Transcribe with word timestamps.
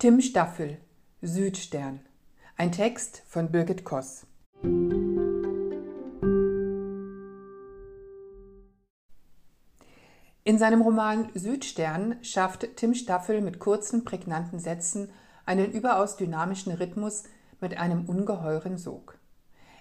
Tim 0.00 0.20
Staffel, 0.20 0.78
Südstern. 1.22 1.98
Ein 2.56 2.70
Text 2.70 3.24
von 3.26 3.50
Birgit 3.50 3.82
Koss. 3.82 4.28
In 10.44 10.56
seinem 10.56 10.82
Roman 10.82 11.30
Südstern 11.34 12.14
schafft 12.22 12.76
Tim 12.76 12.94
Staffel 12.94 13.40
mit 13.40 13.58
kurzen, 13.58 14.04
prägnanten 14.04 14.60
Sätzen 14.60 15.10
einen 15.46 15.72
überaus 15.72 16.16
dynamischen 16.16 16.74
Rhythmus 16.74 17.24
mit 17.60 17.76
einem 17.76 18.04
ungeheuren 18.04 18.78
Sog. 18.78 19.18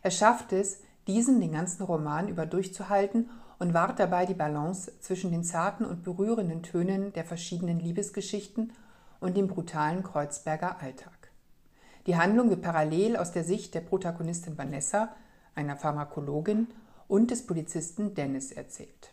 Er 0.00 0.10
schafft 0.10 0.54
es, 0.54 0.80
diesen 1.06 1.42
den 1.42 1.52
ganzen 1.52 1.82
Roman 1.82 2.28
über 2.28 2.46
durchzuhalten 2.46 3.28
und 3.58 3.74
wahrt 3.74 3.98
dabei 3.98 4.24
die 4.24 4.32
Balance 4.32 4.98
zwischen 5.00 5.30
den 5.30 5.44
zarten 5.44 5.84
und 5.84 6.04
berührenden 6.04 6.62
Tönen 6.62 7.12
der 7.12 7.26
verschiedenen 7.26 7.78
Liebesgeschichten 7.78 8.72
und 9.20 9.36
dem 9.36 9.48
brutalen 9.48 10.02
Kreuzberger 10.02 10.80
Alltag. 10.80 11.30
Die 12.06 12.16
Handlung 12.16 12.50
wird 12.50 12.62
parallel 12.62 13.16
aus 13.16 13.32
der 13.32 13.44
Sicht 13.44 13.74
der 13.74 13.80
Protagonistin 13.80 14.56
Vanessa, 14.56 15.14
einer 15.54 15.76
Pharmakologin, 15.76 16.68
und 17.08 17.30
des 17.30 17.46
Polizisten 17.46 18.14
Dennis 18.14 18.52
erzählt. 18.52 19.12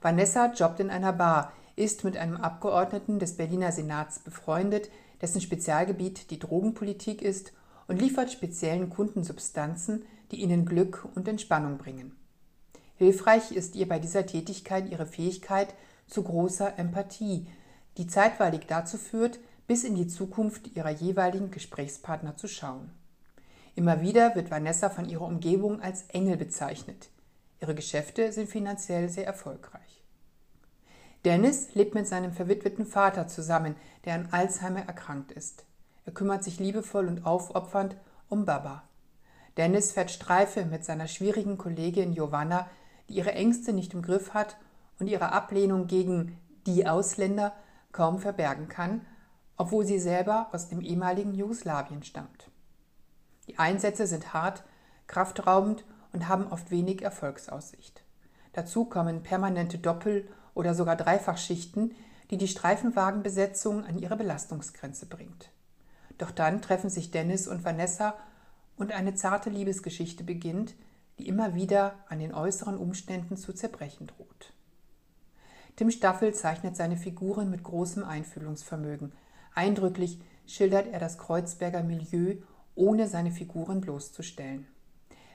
Vanessa 0.00 0.52
jobbt 0.52 0.80
in 0.80 0.90
einer 0.90 1.12
Bar, 1.12 1.52
ist 1.76 2.04
mit 2.04 2.16
einem 2.16 2.36
Abgeordneten 2.36 3.18
des 3.18 3.36
Berliner 3.36 3.72
Senats 3.72 4.18
befreundet, 4.18 4.90
dessen 5.20 5.40
Spezialgebiet 5.40 6.30
die 6.30 6.38
Drogenpolitik 6.38 7.22
ist 7.22 7.52
und 7.88 8.00
liefert 8.00 8.30
speziellen 8.30 8.90
Kunden 8.90 9.24
Substanzen, 9.24 10.04
die 10.30 10.42
ihnen 10.42 10.66
Glück 10.66 11.08
und 11.14 11.28
Entspannung 11.28 11.78
bringen. 11.78 12.16
Hilfreich 12.96 13.52
ist 13.52 13.74
ihr 13.74 13.88
bei 13.88 13.98
dieser 13.98 14.26
Tätigkeit 14.26 14.88
ihre 14.90 15.06
Fähigkeit 15.06 15.74
zu 16.06 16.22
großer 16.22 16.78
Empathie, 16.78 17.46
die 17.96 18.06
zeitweilig 18.06 18.62
dazu 18.66 18.98
führt, 18.98 19.38
bis 19.66 19.84
in 19.84 19.94
die 19.94 20.06
Zukunft 20.06 20.74
ihrer 20.76 20.90
jeweiligen 20.90 21.50
Gesprächspartner 21.50 22.36
zu 22.36 22.48
schauen. 22.48 22.90
Immer 23.74 24.02
wieder 24.02 24.34
wird 24.34 24.50
Vanessa 24.50 24.90
von 24.90 25.08
ihrer 25.08 25.26
Umgebung 25.26 25.80
als 25.80 26.04
Engel 26.08 26.36
bezeichnet. 26.36 27.08
Ihre 27.60 27.74
Geschäfte 27.74 28.32
sind 28.32 28.48
finanziell 28.48 29.08
sehr 29.08 29.26
erfolgreich. 29.26 30.02
Dennis 31.24 31.74
lebt 31.74 31.94
mit 31.94 32.08
seinem 32.08 32.32
verwitweten 32.32 32.84
Vater 32.84 33.28
zusammen, 33.28 33.76
der 34.04 34.14
an 34.14 34.28
Alzheimer 34.32 34.80
erkrankt 34.80 35.30
ist. 35.30 35.64
Er 36.04 36.12
kümmert 36.12 36.42
sich 36.42 36.58
liebevoll 36.58 37.06
und 37.06 37.24
aufopfernd 37.24 37.96
um 38.28 38.44
Baba. 38.44 38.82
Dennis 39.56 39.92
fährt 39.92 40.10
Streife 40.10 40.64
mit 40.64 40.84
seiner 40.84 41.06
schwierigen 41.06 41.58
Kollegin 41.58 42.14
Giovanna, 42.14 42.68
die 43.08 43.14
ihre 43.14 43.32
Ängste 43.32 43.72
nicht 43.72 43.94
im 43.94 44.02
Griff 44.02 44.34
hat 44.34 44.56
und 44.98 45.06
ihre 45.06 45.32
Ablehnung 45.32 45.86
gegen 45.86 46.38
die 46.66 46.86
Ausländer 46.86 47.54
kaum 47.92 48.18
verbergen 48.18 48.68
kann, 48.68 49.06
obwohl 49.56 49.84
sie 49.84 49.98
selber 49.98 50.48
aus 50.52 50.68
dem 50.68 50.80
ehemaligen 50.80 51.34
Jugoslawien 51.34 52.02
stammt. 52.02 52.50
Die 53.48 53.58
Einsätze 53.58 54.06
sind 54.06 54.32
hart, 54.32 54.64
kraftraubend 55.06 55.84
und 56.12 56.28
haben 56.28 56.46
oft 56.48 56.70
wenig 56.70 57.02
Erfolgsaussicht. 57.02 58.02
Dazu 58.52 58.84
kommen 58.84 59.22
permanente 59.22 59.78
Doppel- 59.78 60.28
oder 60.54 60.74
sogar 60.74 60.96
Dreifachschichten, 60.96 61.94
die 62.30 62.36
die 62.38 62.48
Streifenwagenbesetzung 62.48 63.84
an 63.84 63.98
ihre 63.98 64.16
Belastungsgrenze 64.16 65.06
bringt. 65.06 65.50
Doch 66.18 66.30
dann 66.30 66.62
treffen 66.62 66.90
sich 66.90 67.10
Dennis 67.10 67.48
und 67.48 67.64
Vanessa 67.64 68.14
und 68.76 68.92
eine 68.92 69.14
zarte 69.14 69.50
Liebesgeschichte 69.50 70.24
beginnt, 70.24 70.74
die 71.18 71.28
immer 71.28 71.54
wieder 71.54 71.94
an 72.08 72.18
den 72.18 72.34
äußeren 72.34 72.78
Umständen 72.78 73.36
zu 73.36 73.52
zerbrechen 73.52 74.06
droht. 74.06 74.51
Tim 75.76 75.90
Staffel 75.90 76.34
zeichnet 76.34 76.76
seine 76.76 76.96
Figuren 76.96 77.50
mit 77.50 77.62
großem 77.62 78.04
Einfühlungsvermögen. 78.04 79.12
Eindrücklich 79.54 80.20
schildert 80.46 80.86
er 80.92 81.00
das 81.00 81.18
Kreuzberger 81.18 81.82
Milieu, 81.82 82.36
ohne 82.74 83.08
seine 83.08 83.30
Figuren 83.30 83.80
bloßzustellen. 83.80 84.66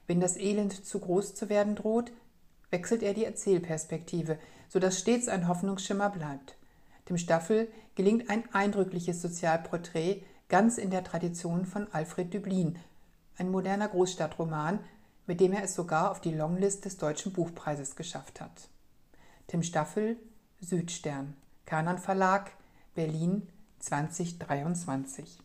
Wenn 0.05 0.19
das 0.19 0.37
Elend 0.37 0.85
zu 0.85 0.99
groß 0.99 1.35
zu 1.35 1.49
werden 1.49 1.75
droht, 1.75 2.11
wechselt 2.69 3.03
er 3.03 3.13
die 3.13 3.25
Erzählperspektive, 3.25 4.37
sodass 4.69 4.99
stets 4.99 5.27
ein 5.27 5.47
Hoffnungsschimmer 5.47 6.09
bleibt. 6.09 6.55
Dem 7.09 7.17
Staffel 7.17 7.69
gelingt 7.95 8.29
ein 8.29 8.43
eindrückliches 8.53 9.21
Sozialporträt, 9.21 10.23
ganz 10.49 10.77
in 10.77 10.91
der 10.91 11.03
Tradition 11.03 11.65
von 11.65 11.87
Alfred 11.91 12.33
Düblin, 12.33 12.77
ein 13.37 13.49
moderner 13.49 13.87
Großstadtroman, 13.87 14.79
mit 15.25 15.41
dem 15.41 15.53
er 15.53 15.63
es 15.63 15.75
sogar 15.75 16.11
auf 16.11 16.21
die 16.21 16.33
Longlist 16.33 16.85
des 16.85 16.97
Deutschen 16.97 17.33
Buchpreises 17.33 17.95
geschafft 17.95 18.39
hat. 18.39 18.69
Tim 19.47 19.63
Staffel, 19.63 20.17
Südstern, 20.59 21.35
Kanon 21.65 21.97
Verlag, 21.97 22.51
Berlin 22.95 23.47
2023. 23.79 25.39